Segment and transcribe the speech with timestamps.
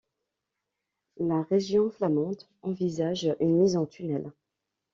[1.19, 4.31] La région flamande envisageant une mise en tunnel.